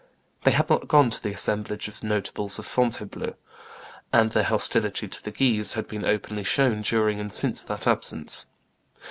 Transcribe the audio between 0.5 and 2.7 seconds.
not gone to the assemblage of notables at